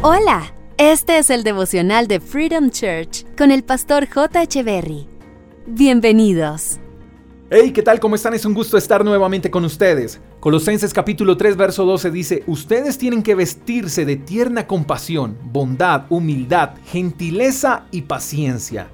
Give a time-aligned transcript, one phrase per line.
[0.00, 4.46] Hola, este es el devocional de Freedom Church con el pastor J.
[4.62, 5.08] Berry.
[5.66, 6.78] Bienvenidos.
[7.50, 7.98] Hey, ¿qué tal?
[7.98, 8.32] ¿Cómo están?
[8.32, 10.20] Es un gusto estar nuevamente con ustedes.
[10.38, 16.76] Colosenses capítulo 3, verso 12 dice, Ustedes tienen que vestirse de tierna compasión, bondad, humildad,
[16.86, 18.92] gentileza y paciencia.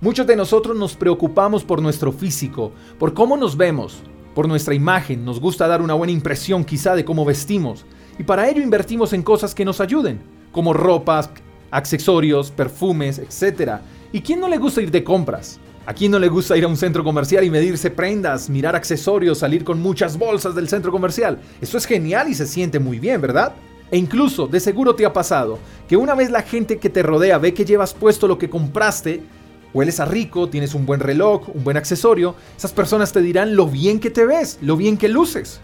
[0.00, 4.02] Muchos de nosotros nos preocupamos por nuestro físico, por cómo nos vemos,
[4.34, 7.84] por nuestra imagen, nos gusta dar una buena impresión quizá de cómo vestimos,
[8.20, 10.20] y para ello invertimos en cosas que nos ayuden,
[10.52, 11.30] como ropas,
[11.70, 13.78] accesorios, perfumes, etc.
[14.12, 15.58] ¿Y quién no le gusta ir de compras?
[15.86, 19.38] ¿A quién no le gusta ir a un centro comercial y medirse prendas, mirar accesorios,
[19.38, 21.40] salir con muchas bolsas del centro comercial?
[21.62, 23.54] Eso es genial y se siente muy bien, ¿verdad?
[23.90, 25.58] E incluso, de seguro te ha pasado,
[25.88, 29.22] que una vez la gente que te rodea ve que llevas puesto lo que compraste,
[29.72, 33.66] hueles a rico, tienes un buen reloj, un buen accesorio, esas personas te dirán lo
[33.66, 35.62] bien que te ves, lo bien que luces.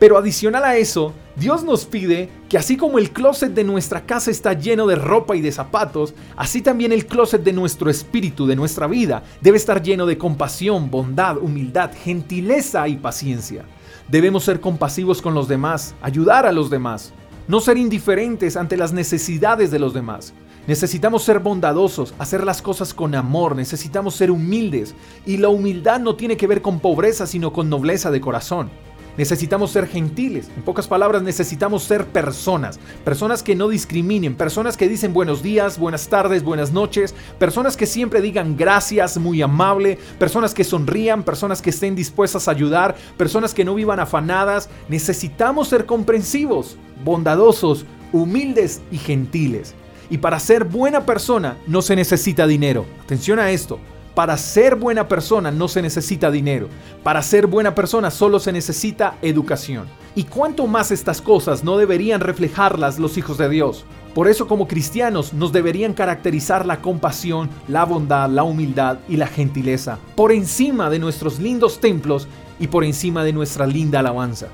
[0.00, 4.30] Pero adicional a eso, Dios nos pide que así como el closet de nuestra casa
[4.30, 8.56] está lleno de ropa y de zapatos, así también el closet de nuestro espíritu, de
[8.56, 13.66] nuestra vida, debe estar lleno de compasión, bondad, humildad, gentileza y paciencia.
[14.08, 17.12] Debemos ser compasivos con los demás, ayudar a los demás,
[17.46, 20.32] no ser indiferentes ante las necesidades de los demás.
[20.66, 24.94] Necesitamos ser bondadosos, hacer las cosas con amor, necesitamos ser humildes.
[25.26, 28.70] Y la humildad no tiene que ver con pobreza, sino con nobleza de corazón.
[29.16, 30.48] Necesitamos ser gentiles.
[30.56, 32.78] En pocas palabras, necesitamos ser personas.
[33.04, 34.34] Personas que no discriminen.
[34.34, 37.14] Personas que dicen buenos días, buenas tardes, buenas noches.
[37.38, 39.98] Personas que siempre digan gracias, muy amable.
[40.18, 41.22] Personas que sonrían.
[41.22, 42.96] Personas que estén dispuestas a ayudar.
[43.16, 44.70] Personas que no vivan afanadas.
[44.88, 49.74] Necesitamos ser comprensivos, bondadosos, humildes y gentiles.
[50.08, 52.84] Y para ser buena persona no se necesita dinero.
[53.04, 53.78] Atención a esto.
[54.14, 56.68] Para ser buena persona no se necesita dinero.
[57.02, 59.86] Para ser buena persona solo se necesita educación.
[60.14, 63.84] Y cuanto más estas cosas no deberían reflejarlas los hijos de Dios.
[64.14, 69.28] Por eso como cristianos nos deberían caracterizar la compasión, la bondad, la humildad y la
[69.28, 72.26] gentileza por encima de nuestros lindos templos
[72.58, 74.48] y por encima de nuestra linda alabanza.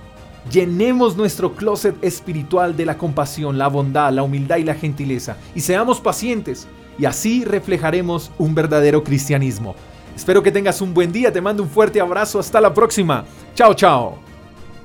[0.52, 5.38] Llenemos nuestro closet espiritual de la compasión, la bondad, la humildad y la gentileza.
[5.56, 6.68] Y seamos pacientes.
[6.98, 9.74] Y así reflejaremos un verdadero cristianismo.
[10.14, 11.32] Espero que tengas un buen día.
[11.32, 12.38] Te mando un fuerte abrazo.
[12.38, 13.24] Hasta la próxima.
[13.54, 14.18] Chao, chao.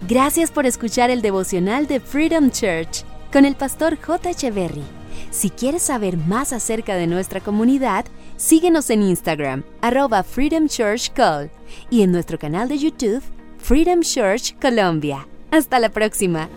[0.07, 4.31] Gracias por escuchar el devocional de Freedom Church con el pastor J.
[4.31, 4.83] Echeverry.
[5.29, 8.05] Si quieres saber más acerca de nuestra comunidad,
[8.35, 11.49] síguenos en Instagram, arroba Freedom Church Call,
[11.89, 13.23] y en nuestro canal de YouTube,
[13.59, 15.27] Freedom Church Colombia.
[15.51, 16.49] Hasta la próxima.